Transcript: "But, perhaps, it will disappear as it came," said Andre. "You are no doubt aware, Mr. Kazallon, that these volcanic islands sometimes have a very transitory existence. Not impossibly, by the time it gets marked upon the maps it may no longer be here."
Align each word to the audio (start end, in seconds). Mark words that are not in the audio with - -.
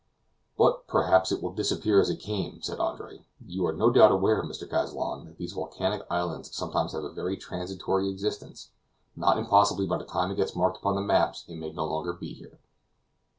"But, 0.57 0.87
perhaps, 0.87 1.31
it 1.31 1.43
will 1.43 1.53
disappear 1.53 2.01
as 2.01 2.09
it 2.09 2.19
came," 2.19 2.63
said 2.63 2.79
Andre. 2.79 3.23
"You 3.45 3.67
are 3.67 3.71
no 3.71 3.91
doubt 3.91 4.11
aware, 4.11 4.41
Mr. 4.41 4.67
Kazallon, 4.67 5.25
that 5.25 5.37
these 5.37 5.53
volcanic 5.53 6.01
islands 6.09 6.55
sometimes 6.55 6.93
have 6.93 7.03
a 7.03 7.11
very 7.13 7.37
transitory 7.37 8.09
existence. 8.09 8.71
Not 9.15 9.37
impossibly, 9.37 9.85
by 9.85 9.99
the 9.99 10.05
time 10.05 10.31
it 10.31 10.37
gets 10.37 10.55
marked 10.55 10.77
upon 10.77 10.95
the 10.95 11.01
maps 11.01 11.45
it 11.47 11.53
may 11.55 11.71
no 11.71 11.85
longer 11.85 12.13
be 12.13 12.33
here." 12.33 12.57